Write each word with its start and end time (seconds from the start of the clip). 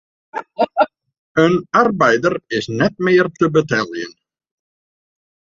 In 1.43 1.53
arbeider 1.81 2.33
is 2.61 2.69
net 2.81 2.95
mear 3.09 3.27
te 3.37 3.47
beteljen. 3.59 4.11